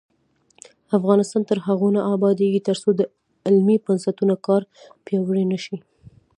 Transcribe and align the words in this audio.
افغانستان 0.97 1.41
تر 1.49 1.57
هغو 1.67 1.87
نه 1.95 2.01
ابادیږي، 2.15 2.61
ترڅو 2.67 2.89
د 2.95 3.01
علمي 3.47 3.77
بنسټونو 3.85 4.35
کار 4.45 4.61
پیاوړی 5.05 5.43
نشي. 5.51 5.77